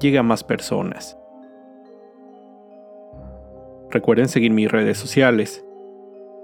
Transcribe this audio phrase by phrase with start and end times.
[0.00, 1.16] llegue a más personas.
[3.90, 5.64] Recuerden seguir mis redes sociales,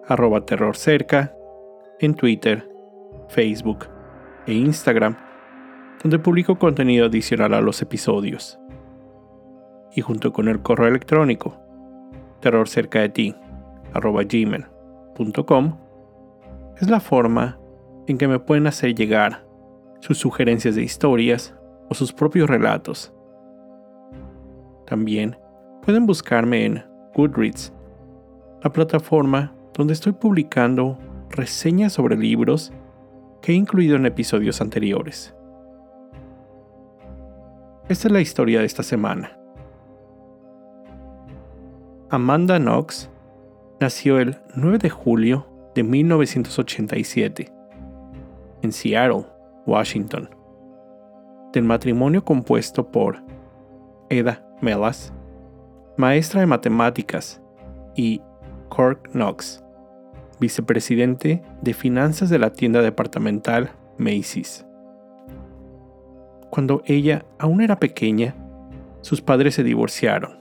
[0.06, 1.34] arroba terrorcerca,
[2.00, 2.68] en Twitter,
[3.28, 3.86] Facebook
[4.46, 5.16] e Instagram,
[6.02, 8.58] donde publico contenido adicional a los episodios.
[9.94, 11.56] Y junto con el correo electrónico,
[12.40, 13.34] terrorcerca de ti,
[16.80, 17.58] es la forma
[18.06, 19.46] en que me pueden hacer llegar
[20.00, 21.54] sus sugerencias de historias
[21.88, 23.15] o sus propios relatos.
[24.86, 25.36] También
[25.82, 26.84] pueden buscarme en
[27.14, 27.72] Goodreads,
[28.62, 30.98] la plataforma donde estoy publicando
[31.30, 32.72] reseñas sobre libros
[33.42, 35.34] que he incluido en episodios anteriores.
[37.88, 39.38] Esta es la historia de esta semana.
[42.10, 43.10] Amanda Knox
[43.80, 47.52] nació el 9 de julio de 1987
[48.62, 49.26] en Seattle,
[49.66, 50.30] Washington,
[51.52, 53.22] del matrimonio compuesto por
[54.08, 55.12] Eda Melas,
[55.96, 57.40] maestra de matemáticas,
[57.96, 58.20] y
[58.68, 59.64] Cork Knox,
[60.38, 64.66] vicepresidente de finanzas de la tienda departamental Macy's.
[66.50, 68.34] Cuando ella aún era pequeña,
[69.00, 70.38] sus padres se divorciaron.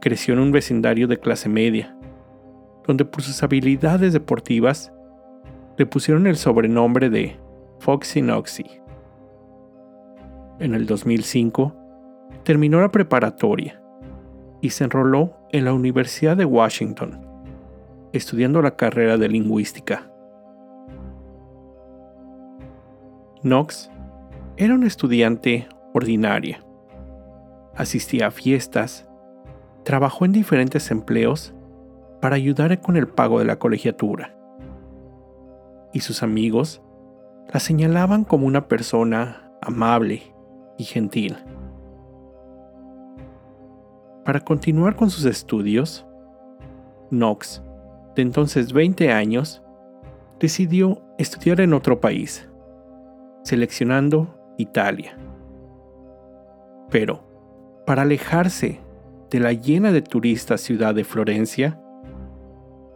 [0.00, 1.96] Creció en un vecindario de clase media,
[2.86, 4.92] donde por sus habilidades deportivas
[5.76, 7.36] le pusieron el sobrenombre de
[7.78, 8.66] Foxy Noxy.
[10.58, 11.74] En el 2005,
[12.44, 13.80] terminó la preparatoria
[14.60, 17.20] y se enroló en la Universidad de Washington,
[18.12, 20.10] estudiando la carrera de lingüística.
[23.42, 23.90] Knox
[24.56, 26.64] era una estudiante ordinaria.
[27.74, 29.08] Asistía a fiestas,
[29.82, 31.54] trabajó en diferentes empleos
[32.20, 34.36] para ayudar con el pago de la colegiatura.
[35.92, 36.82] Y sus amigos
[37.52, 40.22] la señalaban como una persona amable
[40.78, 41.36] y gentil.
[44.24, 46.06] Para continuar con sus estudios,
[47.10, 47.60] Knox,
[48.14, 49.62] de entonces 20 años,
[50.38, 52.48] decidió estudiar en otro país,
[53.42, 55.16] seleccionando Italia.
[56.88, 57.24] Pero,
[57.84, 58.80] para alejarse
[59.28, 61.80] de la llena de turistas ciudad de Florencia,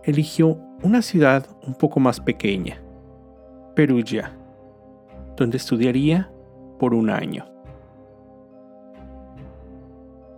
[0.04, 2.80] eligió una ciudad un poco más pequeña,
[3.74, 4.30] Perugia,
[5.36, 6.30] donde estudiaría
[6.78, 7.46] por un año.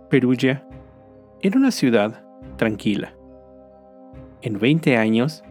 [0.09, 0.65] Perugia
[1.41, 2.23] era una ciudad
[2.57, 3.13] tranquila.
[4.41, 5.43] En 20 años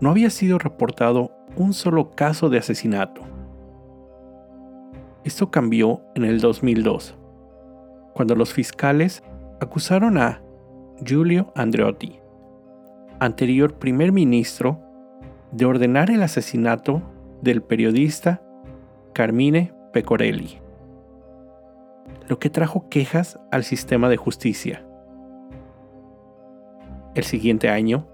[0.00, 3.22] no había sido reportado un solo caso de asesinato.
[5.24, 7.16] Esto cambió en el 2002,
[8.12, 9.22] cuando los fiscales
[9.60, 10.42] acusaron a
[11.04, 12.18] Giulio Andreotti,
[13.20, 14.80] anterior primer ministro,
[15.52, 17.02] de ordenar el asesinato
[17.40, 18.42] del periodista
[19.12, 20.58] Carmine Pecorelli,
[22.28, 24.86] lo que trajo quejas al sistema de justicia.
[27.14, 28.06] El siguiente año,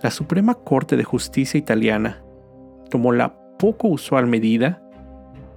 [0.00, 2.22] la Suprema Corte de Justicia italiana
[2.88, 4.80] tomó la poco usual medida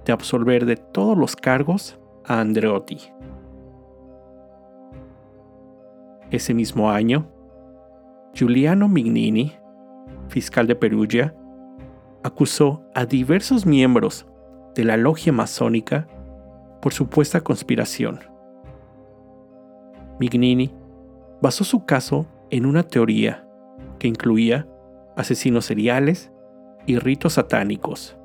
[0.04, 2.98] de absolver de todos los cargos a Andreotti.
[6.32, 7.28] Ese mismo año,
[8.34, 9.52] Giuliano Mignini,
[10.28, 11.36] fiscal de Perugia,
[12.24, 14.26] acusó a diversos miembros
[14.74, 16.08] de la logia masónica
[16.80, 18.18] por supuesta conspiración.
[20.18, 20.74] Mignini
[21.40, 23.48] basó su caso en una teoría
[23.98, 24.68] que incluía
[25.16, 26.30] asesinos seriales
[26.86, 28.16] y ritos satánicos.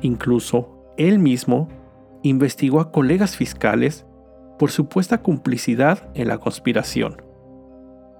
[0.00, 1.68] Incluso él mismo
[2.22, 4.06] investigó a colegas fiscales
[4.58, 7.22] por supuesta complicidad en la conspiración,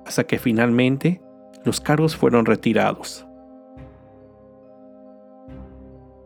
[0.04, 1.22] hasta que finalmente
[1.64, 3.26] los cargos fueron retirados.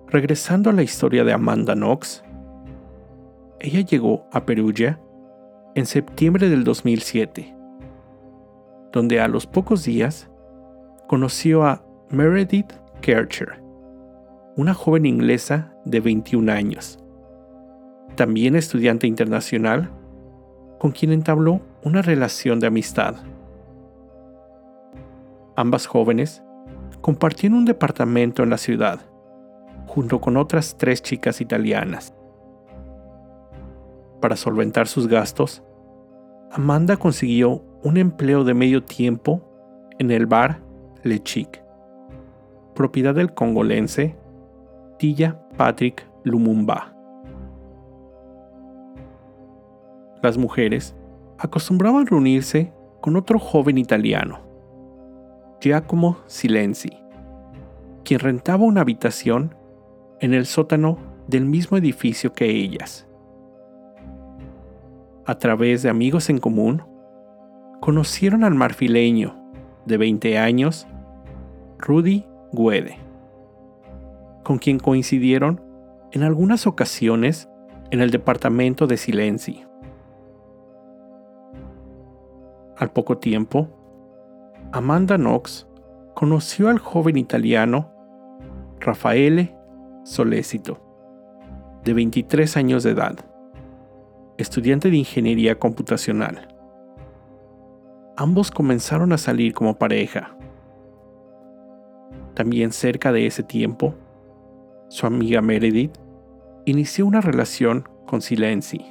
[0.09, 2.25] Regresando a la historia de Amanda Knox,
[3.61, 5.01] ella llegó a Perugia
[5.75, 7.55] en septiembre del 2007,
[8.93, 10.29] donde a los pocos días
[11.07, 13.63] conoció a Meredith Kercher,
[14.57, 16.99] una joven inglesa de 21 años,
[18.17, 19.91] también estudiante internacional,
[20.79, 23.17] con quien entabló una relación de amistad.
[25.57, 26.43] Ambas jóvenes
[27.01, 29.01] compartían un departamento en la ciudad,
[29.87, 32.15] junto con otras tres chicas italianas.
[34.21, 35.63] Para solventar sus gastos,
[36.51, 39.43] Amanda consiguió un empleo de medio tiempo
[39.99, 40.61] en el bar
[41.03, 41.63] Le Chic,
[42.75, 44.17] propiedad del congolense
[44.99, 46.95] Tilla Patrick Lumumba.
[50.23, 50.97] Las mujeres
[51.39, 54.41] acostumbraban reunirse con otro joven italiano,
[55.61, 56.91] Giacomo Silenzi,
[58.05, 59.55] quien rentaba una habitación
[60.21, 63.08] en el sótano del mismo edificio que ellas.
[65.29, 66.83] A través de amigos en común,
[67.81, 69.35] conocieron al marfileño
[69.85, 70.87] de 20 años,
[71.77, 72.97] Rudy Guede,
[74.43, 75.61] con quien coincidieron
[76.13, 77.47] en algunas ocasiones
[77.91, 79.67] en el departamento de Silenzi.
[82.79, 83.69] Al poco tiempo,
[84.73, 85.69] Amanda Knox
[86.15, 87.93] conoció al joven italiano
[88.81, 89.55] Raffaele
[90.05, 90.81] Solecito,
[91.85, 93.19] de 23 años de edad,
[94.39, 96.59] estudiante de ingeniería computacional
[98.19, 100.37] ambos comenzaron a salir como pareja.
[102.35, 103.95] También cerca de ese tiempo,
[104.89, 105.97] su amiga Meredith
[106.65, 108.85] inició una relación con Silenzi.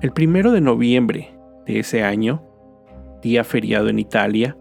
[0.00, 1.36] El primero de noviembre
[1.66, 2.40] de ese año,
[3.20, 4.56] día feriado en Italia,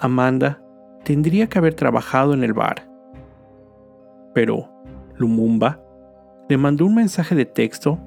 [0.00, 0.60] Amanda
[1.04, 2.88] tendría que haber trabajado en el bar.
[4.34, 4.68] Pero
[5.14, 5.80] Lumumba
[6.48, 7.98] le mandó un mensaje de texto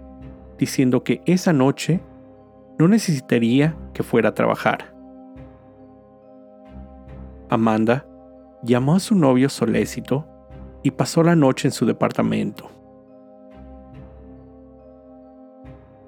[0.57, 2.01] diciendo que esa noche
[2.77, 4.93] no necesitaría que fuera a trabajar.
[7.49, 8.05] Amanda
[8.63, 10.25] llamó a su novio Solécito
[10.83, 12.69] y pasó la noche en su departamento.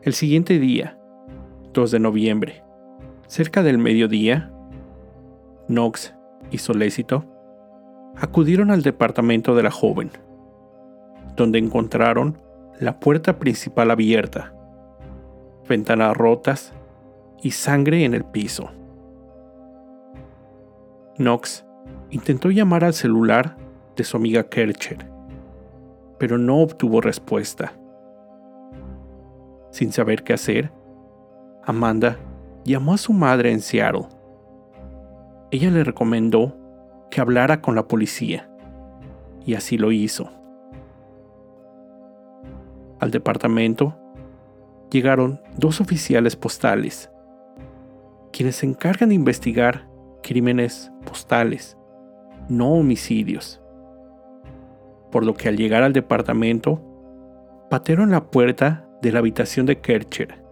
[0.02, 0.98] El siguiente día,
[1.74, 2.64] 2 de noviembre,
[3.28, 4.52] cerca del mediodía,
[5.68, 6.16] Knox
[6.52, 7.26] y Solécito
[8.16, 10.12] acudieron al departamento de la joven,
[11.40, 12.38] donde encontraron
[12.80, 14.54] la puerta principal abierta
[15.70, 16.74] ventanas rotas
[17.42, 18.70] y sangre en el piso.
[21.16, 21.66] Knox
[22.10, 23.56] intentó llamar al celular
[23.96, 25.10] de su amiga Kercher,
[26.18, 27.74] pero no obtuvo respuesta.
[29.72, 30.72] Sin saber qué hacer,
[31.64, 32.18] Amanda
[32.66, 34.08] llamó a su madre en Seattle.
[35.52, 36.58] Ella le recomendó
[37.12, 38.50] que hablara con la policía,
[39.46, 40.32] y así lo hizo.
[43.00, 43.96] Al departamento
[44.92, 47.10] llegaron dos oficiales postales,
[48.34, 49.88] quienes se encargan de investigar
[50.22, 51.78] crímenes postales,
[52.50, 53.62] no homicidios.
[55.12, 56.81] Por lo que al llegar al departamento,
[57.69, 60.44] patearon la puerta de la habitación de Kercher,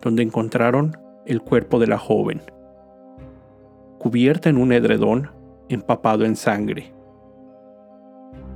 [0.00, 2.40] donde encontraron el cuerpo de la joven,
[3.98, 5.30] cubierta en un edredón
[5.68, 6.94] empapado en sangre.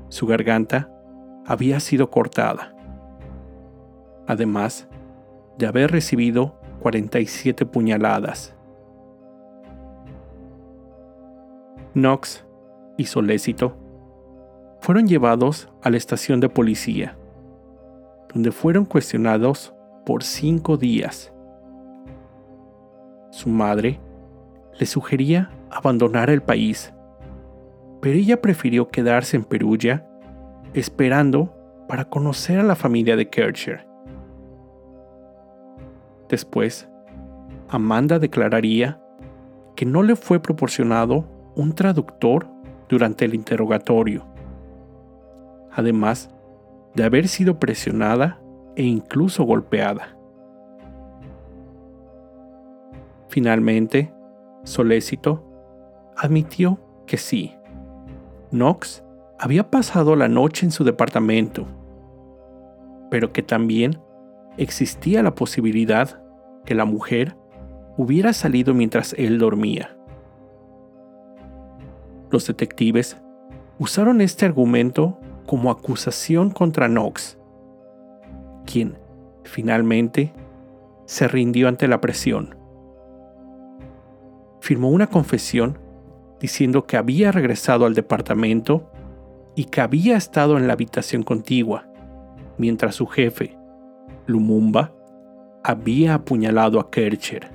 [0.09, 0.91] Su garganta
[1.45, 2.78] había sido cortada
[4.29, 4.87] además
[5.57, 8.55] de haber recibido 47 puñaladas.
[11.95, 12.45] Knox
[12.97, 13.77] y Solécito
[14.81, 17.17] fueron llevados a la estación de policía,
[18.33, 19.75] donde fueron cuestionados
[20.07, 21.33] por cinco días.
[23.31, 23.99] Su madre
[24.79, 26.93] le sugería abandonar el país,
[28.01, 30.07] pero ella prefirió quedarse en Perugia
[30.75, 31.55] esperando
[31.89, 33.89] para conocer a la familia de Kircher.
[36.29, 36.89] Después,
[37.69, 39.01] Amanda declararía
[39.77, 42.47] que no le fue proporcionado un traductor
[42.89, 44.25] durante el interrogatorio,
[45.73, 46.31] además
[46.95, 48.41] de haber sido presionada
[48.77, 50.17] e incluso golpeada.
[53.29, 54.13] Finalmente,
[54.65, 55.45] Solécito
[56.17, 57.55] admitió que sí,
[58.51, 59.05] Knox
[59.39, 61.67] había pasado la noche en su departamento,
[63.11, 63.99] pero que también
[64.59, 66.23] existía la posibilidad
[66.67, 67.37] que la mujer
[67.97, 69.97] hubiera salido mientras él dormía.
[72.31, 73.17] Los detectives
[73.79, 77.39] usaron este argumento como acusación contra Knox,
[78.67, 78.99] quien
[79.45, 80.33] finalmente
[81.07, 82.55] se rindió ante la presión.
[84.61, 85.79] Firmó una confesión
[86.41, 88.91] diciendo que había regresado al departamento
[89.55, 91.89] y que había estado en la habitación contigua,
[92.59, 93.58] mientras su jefe,
[94.29, 94.93] Lumumba
[95.65, 97.51] había apuñalado a Kercher.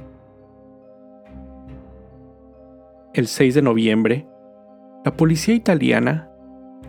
[3.13, 4.27] El 6 de noviembre,
[5.06, 6.32] la policía italiana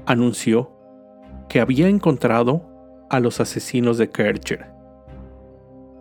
[0.07, 0.73] anunció
[1.51, 2.63] que había encontrado
[3.11, 4.71] a los asesinos de Kercher,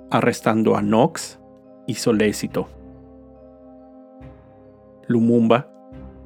[0.09, 1.41] arrestando a Knox
[1.85, 2.69] y Solécito.
[5.07, 5.69] Lumumba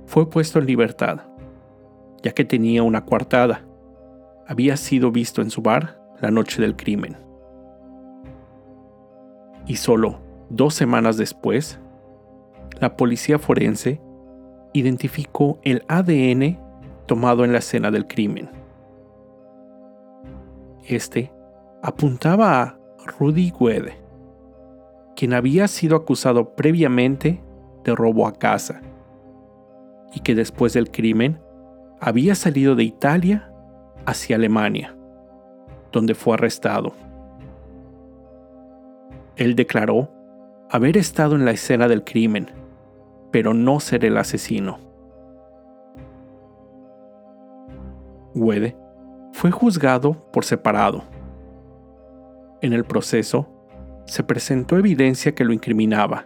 [0.06, 1.22] fue puesto en libertad,
[2.22, 3.66] ya que tenía una coartada,
[4.48, 7.27] había sido visto en su bar la noche del crimen.
[9.68, 10.20] Y solo
[10.50, 11.80] dos semanas después,
[12.80, 14.02] la policía forense
[14.74, 16.60] identificó el ADN
[17.06, 18.50] tomado en la escena del crimen.
[20.86, 21.34] Este
[21.84, 22.78] apuntaba a
[23.20, 23.98] Rudy Guede,
[25.16, 27.44] quien había sido acusado previamente
[27.84, 28.82] de robo a casa
[30.14, 31.40] y que después del crimen
[32.00, 33.52] había salido de Italia
[34.06, 34.96] hacia Alemania,
[35.92, 36.94] donde fue arrestado.
[39.38, 40.10] Él declaró
[40.70, 42.52] haber estado en la escena del crimen,
[43.32, 44.80] pero no ser el asesino.
[48.34, 48.76] Wede
[49.34, 51.04] fue juzgado por separado.
[52.62, 53.48] En el proceso,
[54.06, 56.26] se presentó evidencia que lo incriminaba,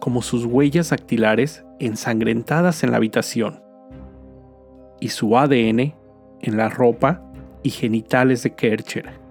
[0.00, 3.62] como sus huellas dactilares ensangrentadas en la habitación
[5.00, 5.94] y su ADN
[6.40, 7.22] en la ropa
[7.62, 9.27] y genitales de Kercher.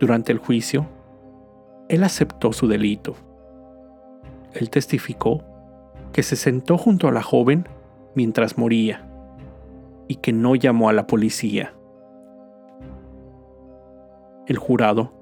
[0.00, 0.86] Durante el juicio,
[1.88, 3.14] él aceptó su delito.
[4.54, 5.44] Él testificó
[6.12, 7.68] que se sentó junto a la joven
[8.14, 9.06] mientras moría
[10.08, 11.74] y que no llamó a la policía.
[14.46, 15.12] El jurado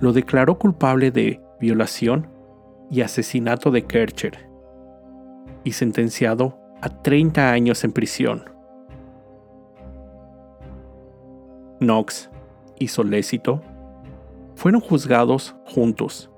[0.00, 2.28] lo declaró culpable de violación
[2.90, 4.48] y asesinato de Kercher
[5.64, 8.44] y sentenciado a 30 años en prisión.
[11.78, 12.30] Knox
[12.78, 13.62] y Solécito
[14.58, 16.32] fueron juzgados juntos.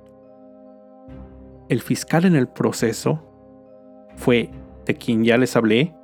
[1.71, 3.19] El fiscal en el proceso
[4.17, 4.51] fue,
[4.85, 5.95] de quien ya les hablé,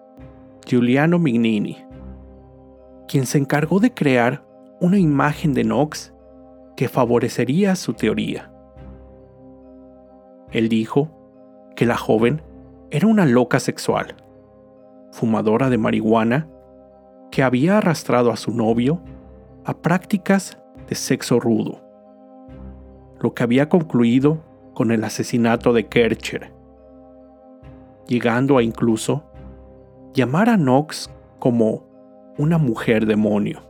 [0.65, 1.77] Giuliano Mignini,
[3.07, 4.43] quien se encargó de crear
[4.81, 6.15] una imagen de Knox
[6.75, 8.51] que favorecería su teoría.
[10.53, 11.11] Él dijo
[11.77, 12.41] que la joven
[12.91, 14.17] era una loca sexual,
[15.13, 16.49] fumadora de marihuana,
[17.31, 19.03] que había arrastrado a su novio
[19.67, 20.57] a prácticas
[20.89, 21.86] de sexo rudo
[23.21, 24.43] lo que había concluido
[24.75, 26.53] con el asesinato de Kercher,
[28.07, 29.25] llegando a incluso
[30.13, 31.85] llamar a Knox como
[32.39, 33.63] una mujer demonio.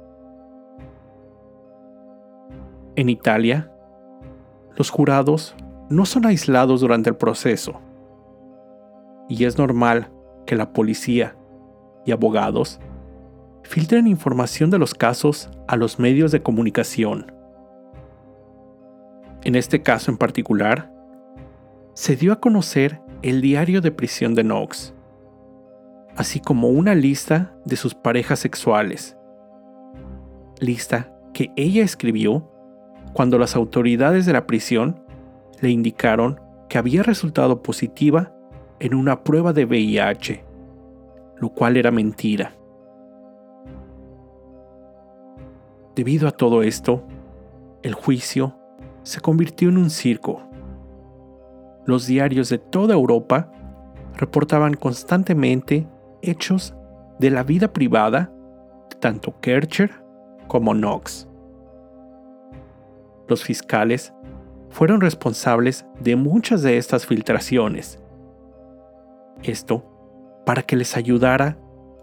[2.96, 3.70] En Italia,
[4.76, 5.54] los jurados
[5.88, 7.80] no son aislados durante el proceso,
[9.28, 10.10] y es normal
[10.44, 11.36] que la policía
[12.04, 12.80] y abogados
[13.62, 17.35] filtren información de los casos a los medios de comunicación
[19.46, 20.92] en este caso en particular,
[21.94, 24.92] se dio a conocer el diario de prisión de Knox,
[26.16, 29.16] así como una lista de sus parejas sexuales,
[30.58, 32.50] lista que ella escribió
[33.12, 35.04] cuando las autoridades de la prisión
[35.60, 38.34] le indicaron que había resultado positiva
[38.80, 40.44] en una prueba de VIH,
[41.36, 42.52] lo cual era mentira.
[45.94, 47.06] Debido a todo esto,
[47.84, 48.58] el juicio
[49.06, 50.42] se convirtió en un circo.
[51.84, 53.52] Los diarios de toda Europa
[54.16, 55.86] reportaban constantemente
[56.22, 56.74] hechos
[57.20, 58.32] de la vida privada
[58.90, 59.92] de tanto Kercher
[60.48, 61.28] como Knox.
[63.28, 64.12] Los fiscales
[64.70, 68.02] fueron responsables de muchas de estas filtraciones.
[69.44, 69.84] Esto
[70.44, 71.56] para que les ayudara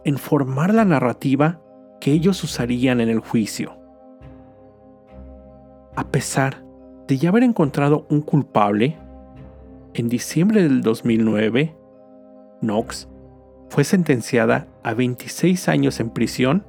[0.05, 1.60] en formar la narrativa
[2.00, 3.77] que ellos usarían en el juicio.
[5.98, 6.62] A pesar
[7.07, 8.98] de ya haber encontrado un culpable,
[9.93, 11.75] en diciembre del 2009,
[12.62, 13.07] Knox
[13.69, 16.65] fue sentenciada a 26 años en prisión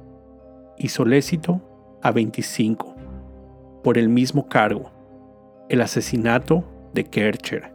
[0.77, 1.61] y Solécito
[2.01, 2.95] a 25
[3.83, 4.91] por el mismo cargo,
[5.69, 6.63] el asesinato
[6.93, 7.73] de Kercher.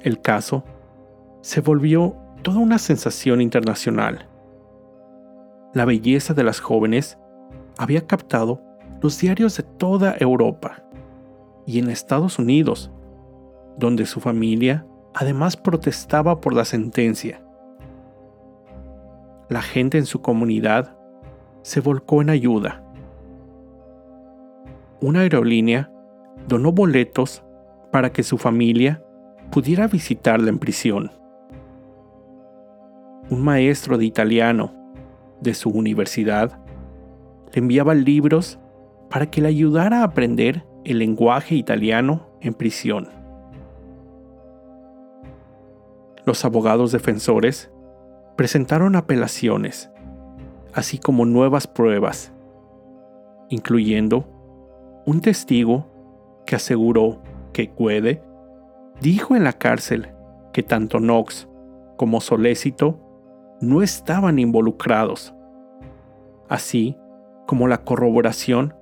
[0.00, 0.64] El caso
[1.40, 4.28] se volvió toda una sensación internacional.
[5.74, 7.18] La belleza de las jóvenes
[7.76, 8.65] había captado
[9.00, 10.82] los diarios de toda Europa
[11.66, 12.90] y en Estados Unidos,
[13.78, 17.42] donde su familia además protestaba por la sentencia.
[19.48, 20.96] La gente en su comunidad
[21.62, 22.82] se volcó en ayuda.
[25.00, 25.90] Una aerolínea
[26.48, 27.44] donó boletos
[27.90, 29.02] para que su familia
[29.50, 31.10] pudiera visitarla en prisión.
[33.30, 34.72] Un maestro de italiano
[35.40, 36.58] de su universidad
[37.52, 38.58] le enviaba libros
[39.10, 43.08] para que le ayudara a aprender el lenguaje italiano en prisión.
[46.24, 47.70] Los abogados defensores
[48.36, 49.90] presentaron apelaciones,
[50.74, 52.32] así como nuevas pruebas,
[53.48, 54.28] incluyendo
[55.06, 55.86] un testigo
[56.46, 57.22] que aseguró
[57.52, 58.22] que Guede
[59.00, 60.12] dijo en la cárcel
[60.52, 61.48] que tanto Knox
[61.96, 62.98] como Solécito
[63.60, 65.34] no estaban involucrados,
[66.48, 66.96] así
[67.46, 68.74] como la corroboración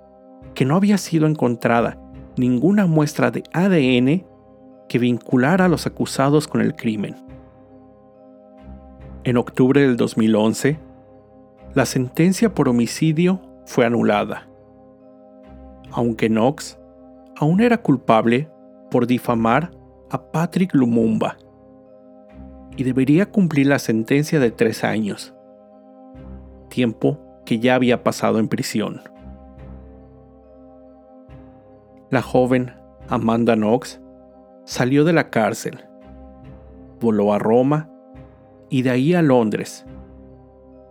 [0.55, 1.99] que no había sido encontrada
[2.37, 4.27] ninguna muestra de ADN
[4.89, 7.17] que vinculara a los acusados con el crimen.
[9.25, 10.79] En octubre del 2011,
[11.75, 14.49] la sentencia por homicidio fue anulada,
[15.91, 16.79] aunque Knox
[17.37, 18.49] aún era culpable
[18.91, 19.71] por difamar
[20.11, 21.37] a Patrick Lumumba
[22.77, 25.35] y debería cumplir la sentencia de tres años,
[26.69, 29.14] tiempo que ya había pasado en prisión.
[32.15, 32.71] La joven
[33.09, 34.01] Amanda Knox
[34.67, 35.85] salió de la cárcel,
[37.01, 37.91] voló a Roma
[38.71, 39.85] y de ahí a Londres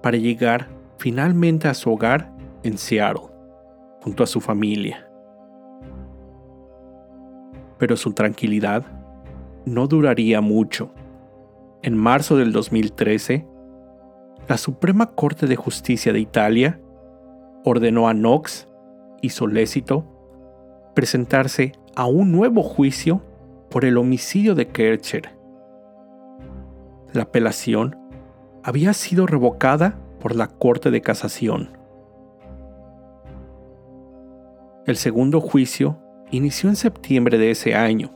[0.01, 3.29] para llegar finalmente a su hogar en Seattle,
[4.01, 5.09] junto a su familia.
[7.77, 8.85] Pero su tranquilidad
[9.65, 10.91] no duraría mucho.
[11.83, 13.47] En marzo del 2013,
[14.49, 16.81] la Suprema Corte de Justicia de Italia
[17.63, 18.67] ordenó a Knox
[19.21, 20.12] y Solécito
[20.93, 23.21] presentarse a un nuevo juicio
[23.69, 25.35] por el homicidio de Kercher.
[27.12, 27.97] La apelación
[28.63, 31.77] había sido revocada por la Corte de Casación.
[34.85, 35.97] El segundo juicio
[36.31, 38.12] inició en septiembre de ese año,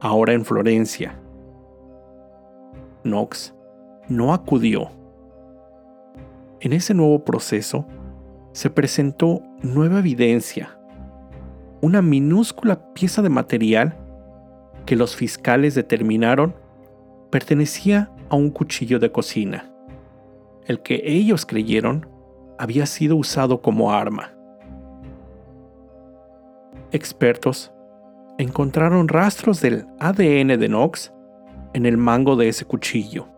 [0.00, 1.18] ahora en Florencia.
[3.02, 3.54] Knox
[4.08, 4.90] no acudió.
[6.60, 7.86] En ese nuevo proceso
[8.52, 10.78] se presentó nueva evidencia,
[11.84, 13.94] una minúscula pieza de material
[14.86, 16.54] que los fiscales determinaron
[17.30, 19.70] pertenecía a un cuchillo de cocina,
[20.66, 22.08] el que ellos creyeron
[22.58, 24.32] había sido usado como arma.
[26.90, 27.70] Expertos
[28.38, 31.12] encontraron rastros del ADN de Knox
[31.74, 33.28] en el mango de ese cuchillo.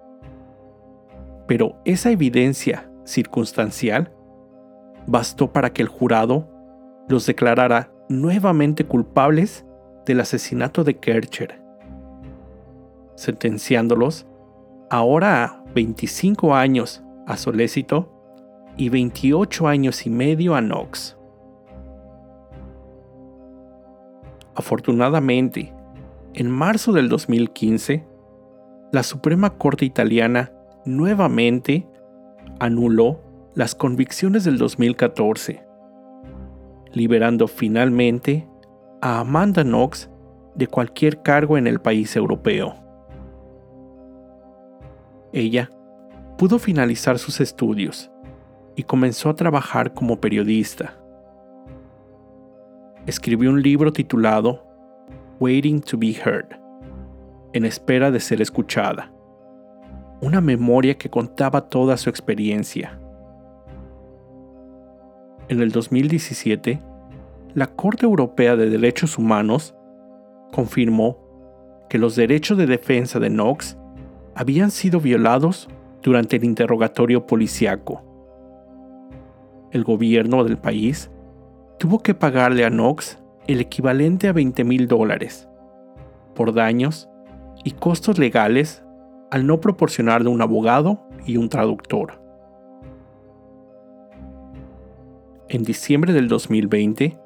[1.48, 4.12] Pero esa evidencia circunstancial
[5.08, 6.48] bastó para que el jurado
[7.08, 9.64] los declarara nuevamente culpables
[10.04, 11.60] del asesinato de Kercher,
[13.16, 14.26] sentenciándolos
[14.90, 18.12] ahora a 25 años a Solécito
[18.76, 21.16] y 28 años y medio a Knox.
[24.54, 25.74] Afortunadamente,
[26.34, 28.06] en marzo del 2015,
[28.92, 30.52] la Suprema Corte italiana
[30.84, 31.86] nuevamente
[32.60, 33.20] anuló
[33.54, 35.65] las convicciones del 2014,
[36.96, 38.48] liberando finalmente
[39.02, 40.08] a Amanda Knox
[40.54, 42.74] de cualquier cargo en el país europeo.
[45.30, 45.70] Ella
[46.38, 48.10] pudo finalizar sus estudios
[48.76, 50.94] y comenzó a trabajar como periodista.
[53.04, 54.64] Escribió un libro titulado
[55.38, 56.58] Waiting to be Heard,
[57.52, 59.12] en espera de ser escuchada,
[60.22, 62.98] una memoria que contaba toda su experiencia.
[65.48, 66.82] En el 2017,
[67.54, 69.76] la Corte Europea de Derechos Humanos
[70.52, 71.18] confirmó
[71.88, 73.78] que los derechos de defensa de Knox
[74.34, 75.68] habían sido violados
[76.02, 78.02] durante el interrogatorio policiaco.
[79.70, 81.12] El gobierno del país
[81.78, 85.48] tuvo que pagarle a Knox el equivalente a 20 mil dólares
[86.34, 87.08] por daños
[87.62, 88.82] y costos legales
[89.30, 92.25] al no proporcionarle un abogado y un traductor.
[95.48, 97.16] En diciembre del 2020,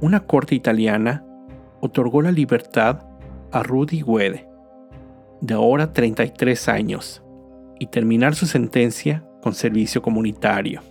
[0.00, 1.24] una corte italiana
[1.80, 3.00] otorgó la libertad
[3.50, 4.48] a Rudy Guede,
[5.40, 7.24] de ahora 33 años,
[7.80, 10.82] y terminar su sentencia con servicio comunitario.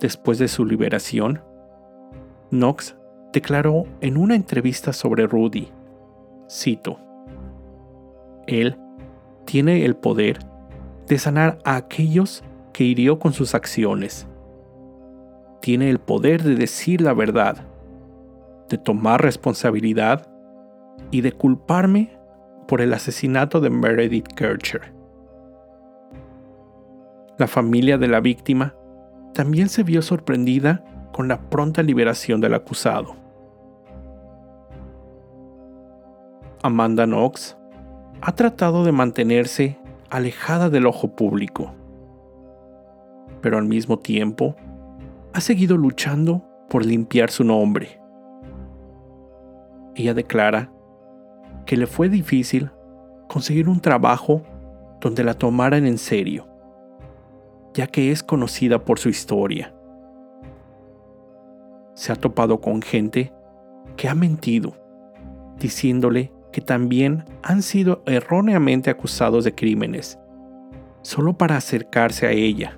[0.00, 1.40] Después de su liberación,
[2.50, 2.96] Knox
[3.32, 5.68] declaró en una entrevista sobre Rudy,
[6.50, 6.98] cito,
[8.48, 8.76] Él
[9.44, 10.40] tiene el poder
[11.06, 14.28] de sanar a aquellos que hirió con sus acciones
[15.60, 17.66] tiene el poder de decir la verdad,
[18.68, 20.26] de tomar responsabilidad
[21.10, 22.18] y de culparme
[22.66, 24.92] por el asesinato de Meredith Kircher.
[27.38, 28.74] La familia de la víctima
[29.34, 33.16] también se vio sorprendida con la pronta liberación del acusado.
[36.62, 37.56] Amanda Knox
[38.20, 39.78] ha tratado de mantenerse
[40.10, 41.72] alejada del ojo público,
[43.40, 44.56] pero al mismo tiempo
[45.32, 48.00] ha seguido luchando por limpiar su nombre.
[49.94, 50.70] Ella declara
[51.66, 52.70] que le fue difícil
[53.28, 54.42] conseguir un trabajo
[55.00, 56.46] donde la tomaran en serio,
[57.74, 59.74] ya que es conocida por su historia.
[61.94, 63.32] Se ha topado con gente
[63.96, 64.74] que ha mentido,
[65.58, 70.18] diciéndole que también han sido erróneamente acusados de crímenes,
[71.02, 72.77] solo para acercarse a ella.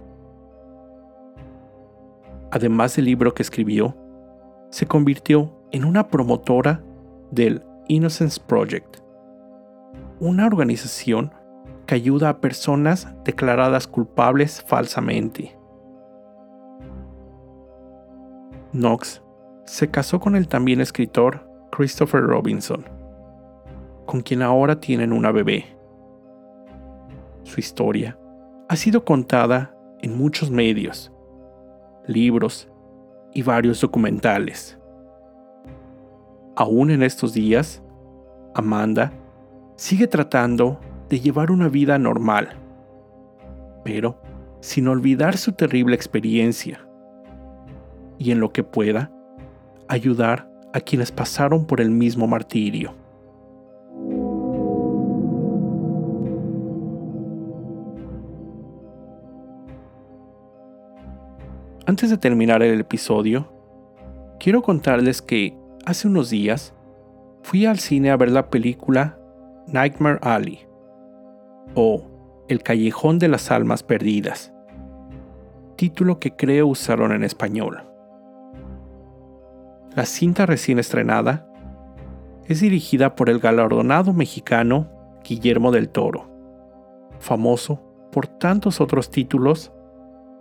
[2.53, 3.97] Además del libro que escribió,
[4.71, 6.83] se convirtió en una promotora
[7.31, 8.99] del Innocence Project,
[10.19, 11.33] una organización
[11.87, 15.57] que ayuda a personas declaradas culpables falsamente.
[18.73, 19.23] Knox
[19.65, 22.85] se casó con el también escritor Christopher Robinson,
[24.07, 25.65] con quien ahora tienen una bebé.
[27.43, 28.19] Su historia
[28.69, 31.13] ha sido contada en muchos medios,
[32.07, 32.69] libros
[33.33, 34.79] y varios documentales.
[36.57, 37.83] Aún en estos días,
[38.55, 39.13] Amanda
[39.77, 42.51] sigue tratando de llevar una vida normal,
[43.85, 44.21] pero
[44.61, 46.87] sin olvidar su terrible experiencia
[48.19, 49.11] y en lo que pueda,
[49.89, 52.95] ayudar a quienes pasaron por el mismo martirio.
[61.91, 63.53] Antes de terminar el episodio,
[64.39, 66.73] quiero contarles que hace unos días
[67.43, 69.19] fui al cine a ver la película
[69.67, 70.61] Nightmare Alley
[71.75, 72.05] o
[72.49, 74.53] El Callejón de las Almas Perdidas,
[75.75, 77.83] título que creo usaron en español.
[79.97, 81.53] La cinta recién estrenada
[82.47, 84.89] es dirigida por el galardonado mexicano
[85.25, 86.31] Guillermo del Toro,
[87.19, 89.73] famoso por tantos otros títulos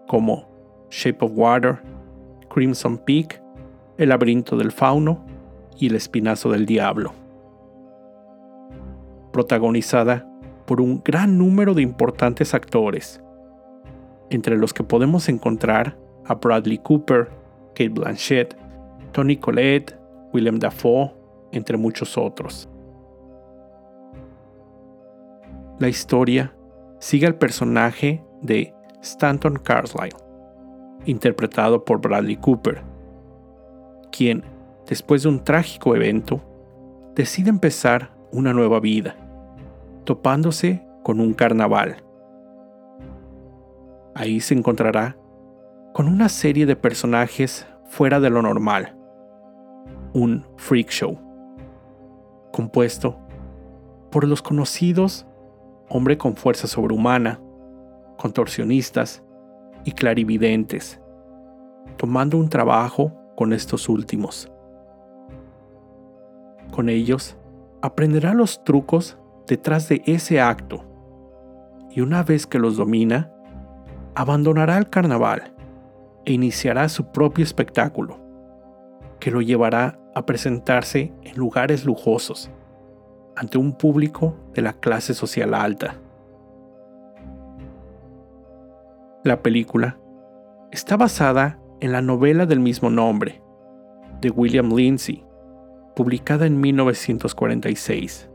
[0.08, 0.49] como
[0.90, 1.80] Shape of Water,
[2.50, 3.42] Crimson Peak,
[3.98, 5.26] El laberinto del fauno
[5.78, 7.14] y El espinazo del diablo.
[9.32, 10.28] Protagonizada
[10.66, 13.22] por un gran número de importantes actores,
[14.30, 17.30] entre los que podemos encontrar a Bradley Cooper,
[17.70, 18.56] Kate Blanchett,
[19.12, 19.98] Tony Collette,
[20.34, 21.12] William Dafoe,
[21.52, 22.70] entre muchos otros.
[25.80, 26.54] La historia
[27.00, 30.16] sigue al personaje de Stanton Carlyle,
[31.10, 32.84] interpretado por Bradley Cooper,
[34.12, 34.44] quien,
[34.88, 36.42] después de un trágico evento,
[37.16, 39.16] decide empezar una nueva vida,
[40.04, 42.04] topándose con un carnaval.
[44.16, 45.18] Ahí se encontrará
[45.94, 48.96] con una serie de personajes fuera de lo normal,
[50.14, 51.18] un freak show,
[52.52, 53.18] compuesto
[54.12, 55.26] por los conocidos
[55.90, 57.42] hombre con fuerza sobrehumana,
[58.18, 59.24] contorsionistas
[59.90, 61.02] y clarividentes,
[61.98, 64.52] tomando un trabajo con estos últimos.
[66.72, 67.36] Con ellos,
[67.82, 70.86] aprenderá los trucos detrás de ese acto
[71.90, 73.34] y una vez que los domina,
[74.14, 75.56] abandonará el carnaval
[76.24, 78.20] e iniciará su propio espectáculo
[79.20, 82.52] que lo llevará a presentarse en lugares lujosos,
[83.36, 85.96] ante un público de la clase social alta.
[89.26, 90.00] La película
[90.72, 93.42] está basada en la novela del mismo nombre,
[94.22, 95.26] de William Lindsay,
[95.94, 98.30] publicada en 1946.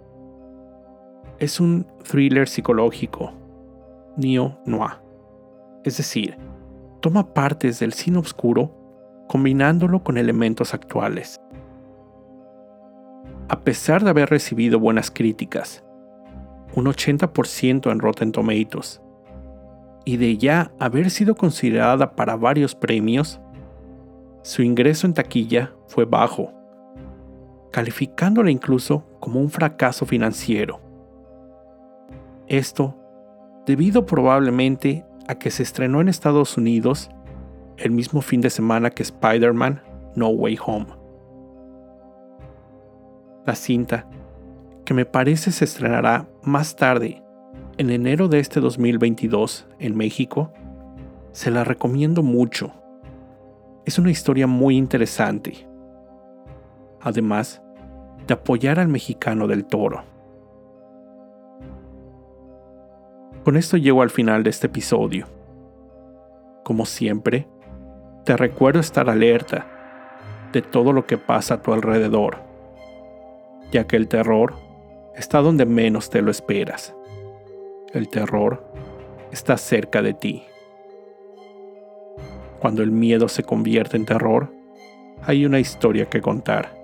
[1.39, 3.33] Es un thriller psicológico,
[4.19, 5.01] neo-noir,
[5.85, 6.37] es decir,
[7.01, 8.71] toma partes del cine oscuro
[9.27, 11.41] combinándolo con elementos actuales.
[13.49, 15.83] A pesar de haber recibido buenas críticas,
[16.75, 19.01] un 80% en Rotten Tomatoes,
[20.05, 23.41] y de ya haber sido considerada para varios premios,
[24.43, 26.53] su ingreso en taquilla fue bajo,
[27.73, 30.81] calificándola incluso como un fracaso financiero.
[32.47, 32.95] Esto
[33.67, 37.11] debido probablemente a que se estrenó en Estados Unidos
[37.79, 39.83] el mismo fin de semana que Spider-Man
[40.15, 40.87] No Way Home.
[43.47, 44.07] La cinta,
[44.85, 47.24] que me parece se estrenará más tarde,
[47.77, 50.53] en enero de este 2022 en México,
[51.33, 52.73] se la recomiendo mucho.
[53.85, 55.67] Es una historia muy interesante.
[57.01, 57.63] Además
[58.27, 60.05] de apoyar al mexicano del toro.
[63.45, 65.27] Con esto llego al final de este episodio.
[66.63, 67.47] Como siempre,
[68.25, 69.67] te recuerdo estar alerta
[70.53, 72.39] de todo lo que pasa a tu alrededor,
[73.71, 74.55] ya que el terror
[75.15, 76.95] está donde menos te lo esperas.
[77.95, 78.65] El terror
[79.31, 80.43] está cerca de ti.
[82.59, 84.53] Cuando el miedo se convierte en terror,
[85.23, 86.84] hay una historia que contar.